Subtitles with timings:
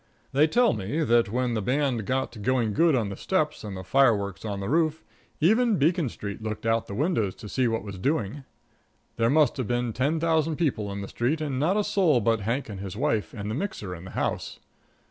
[0.31, 3.77] They tell me that, when the band got to going good on the steps and
[3.77, 5.03] the fireworks on the roof,
[5.39, 8.43] even Beacon Street looked out the windows to see what was doing.
[9.17, 12.39] There must have been ten thousand people in the street and not a soul but
[12.39, 14.59] Hank and his wife and the mixer in the house.